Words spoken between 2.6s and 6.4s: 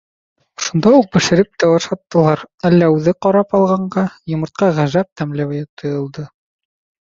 әллә үҙе ҡарап алғанға, йомортҡа ғәжәп тәмле тойолдо.